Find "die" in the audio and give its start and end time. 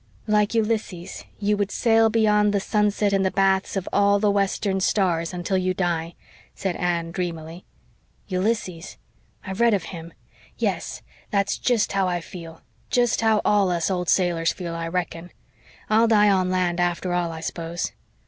5.75-6.15, 16.07-16.31